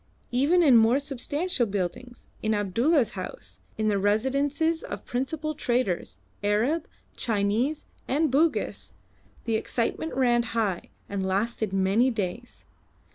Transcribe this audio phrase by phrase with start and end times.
[0.31, 6.87] Even in more substantial buildings, in Abdulla's house, in the residences of principal traders, Arab,
[7.15, 8.93] Chinese, and Bugis,
[9.43, 12.65] the excitement ran high, and lasted many days.